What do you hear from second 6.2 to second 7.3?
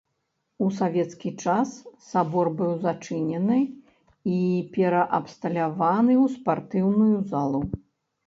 ў спартыўную